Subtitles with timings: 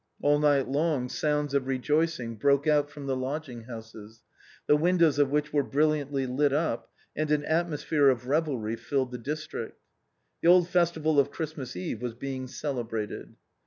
[0.23, 4.23] All night long sounds of rejoicing broke out from the lodging houses,
[4.65, 9.19] the windows of which were brilliantly lit up, and an atmosphere of revelry filled the
[9.19, 9.79] district.
[10.41, 13.35] The old festival of Christmas Eve was being celebrated.